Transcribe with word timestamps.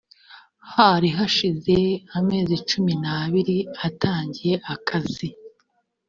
hari 0.73 1.07
hashize 1.17 1.77
amezi 2.19 2.55
cumi 2.69 2.93
n 3.03 3.05
abiri 3.19 3.57
atangiye 3.87 4.55
akazi 4.73 5.27